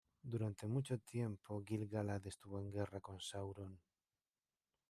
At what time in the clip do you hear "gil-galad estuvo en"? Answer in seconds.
1.63-2.71